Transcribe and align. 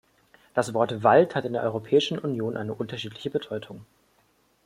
Das 0.55 0.73
Wort 0.73 1.03
"Wald" 1.03 1.35
hat 1.35 1.45
in 1.45 1.53
der 1.53 1.61
Europäischen 1.61 2.17
Union 2.17 2.57
eine 2.57 2.73
unterschiedliche 2.73 3.29
Bedeutung. 3.29 3.85